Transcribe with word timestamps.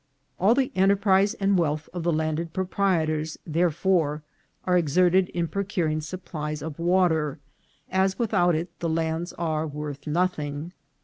All 0.39 0.55
the 0.55 0.71
enterprise 0.73 1.35
and 1.35 1.59
wealth 1.59 1.87
of 1.93 2.01
the 2.01 2.11
landed 2.11 2.53
proprietors, 2.53 3.37
there 3.45 3.69
fore, 3.69 4.23
are 4.65 4.75
exerted 4.75 5.29
in 5.29 5.47
procuring 5.47 6.01
supplies 6.01 6.63
of 6.63 6.79
water, 6.79 7.37
as 7.91 8.17
with 8.17 8.33
out 8.33 8.55
it 8.55 8.69
the 8.79 8.89
lands 8.89 9.31
are 9.33 9.67
worth 9.67 10.07
nothing. 10.07 10.71